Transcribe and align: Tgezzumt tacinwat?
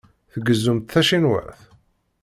Tgezzumt 0.33 0.89
tacinwat? 0.91 1.59